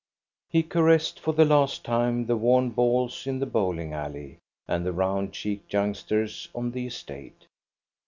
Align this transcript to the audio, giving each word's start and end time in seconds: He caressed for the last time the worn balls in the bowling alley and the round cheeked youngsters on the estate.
He 0.49 0.63
caressed 0.63 1.19
for 1.19 1.31
the 1.31 1.45
last 1.45 1.85
time 1.85 2.25
the 2.25 2.35
worn 2.35 2.71
balls 2.71 3.27
in 3.27 3.37
the 3.37 3.45
bowling 3.45 3.93
alley 3.93 4.39
and 4.67 4.83
the 4.83 4.91
round 4.93 5.31
cheeked 5.31 5.71
youngsters 5.71 6.49
on 6.55 6.71
the 6.71 6.87
estate. 6.87 7.45